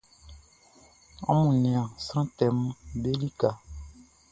[1.29, 2.57] Amun nian sran tɛʼm
[3.01, 3.49] be lika.